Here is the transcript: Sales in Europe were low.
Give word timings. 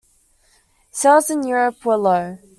Sales 0.89 1.29
in 1.29 1.43
Europe 1.43 1.85
were 1.85 1.95
low. 1.95 2.39